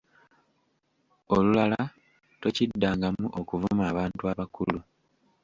[1.35, 1.81] Olulala
[2.41, 4.79] tokiddangamu okuvuma abantu abakulu.